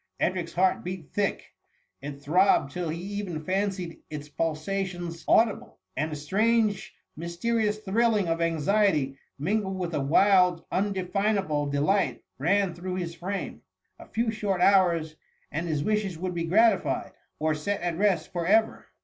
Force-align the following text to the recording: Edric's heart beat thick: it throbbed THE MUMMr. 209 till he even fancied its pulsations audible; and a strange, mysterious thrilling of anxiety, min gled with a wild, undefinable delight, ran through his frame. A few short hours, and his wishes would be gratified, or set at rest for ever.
Edric's 0.19 0.53
heart 0.53 0.83
beat 0.83 1.11
thick: 1.13 1.53
it 2.01 2.19
throbbed 2.23 2.71
THE 2.73 2.79
MUMMr. 2.79 2.83
209 2.85 2.89
till 2.89 2.89
he 2.89 3.01
even 3.19 3.43
fancied 3.43 3.99
its 4.09 4.29
pulsations 4.29 5.23
audible; 5.27 5.77
and 5.95 6.11
a 6.11 6.15
strange, 6.15 6.95
mysterious 7.15 7.77
thrilling 7.77 8.27
of 8.27 8.41
anxiety, 8.41 9.19
min 9.37 9.61
gled 9.61 9.77
with 9.77 9.93
a 9.93 10.01
wild, 10.01 10.65
undefinable 10.71 11.67
delight, 11.67 12.23
ran 12.39 12.73
through 12.73 12.95
his 12.95 13.13
frame. 13.13 13.61
A 13.99 14.07
few 14.07 14.31
short 14.31 14.59
hours, 14.59 15.17
and 15.51 15.67
his 15.67 15.83
wishes 15.83 16.17
would 16.17 16.33
be 16.33 16.45
gratified, 16.45 17.11
or 17.37 17.53
set 17.53 17.81
at 17.81 17.95
rest 17.95 18.31
for 18.31 18.47
ever. 18.47 18.87